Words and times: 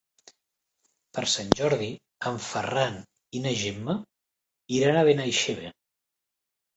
Per 1.17 1.23
Sant 1.33 1.49
Jordi 1.59 1.89
en 2.31 2.39
Ferran 2.45 2.97
i 3.39 3.41
na 3.43 3.51
Gemma 3.59 3.95
iran 4.79 4.97
a 5.03 5.05
Benaixeve. 5.11 5.71